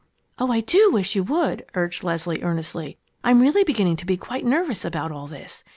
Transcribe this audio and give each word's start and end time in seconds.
"Oh, 0.39 0.51
I 0.51 0.61
do 0.61 0.89
wish 0.91 1.15
you 1.15 1.21
would!" 1.25 1.63
urged 1.75 2.03
Leslie, 2.03 2.41
earnestly. 2.41 2.97
"I'm 3.23 3.39
really 3.39 3.63
beginning 3.63 3.97
to 3.97 4.05
be 4.07 4.17
quite 4.17 4.43
nervous 4.43 4.83
about 4.83 5.11
all 5.11 5.27
this. 5.27 5.63